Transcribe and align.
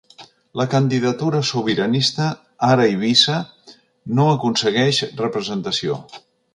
La 0.61 0.65
candidatura 0.69 1.41
sobiranista, 1.49 2.31
Ara 2.69 2.89
Eivissa 2.95 3.39
no 4.17 4.29
aconsegueix 4.35 5.07
representació. 5.25 6.05